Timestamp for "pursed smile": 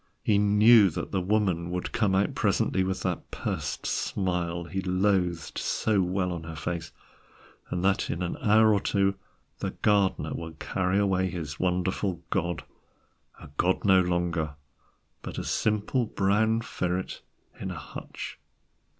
3.29-4.63